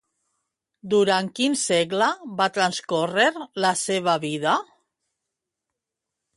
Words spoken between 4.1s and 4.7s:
vida?